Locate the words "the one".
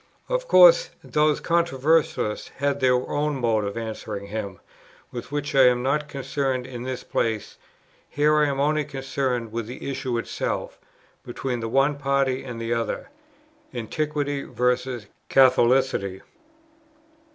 11.59-11.97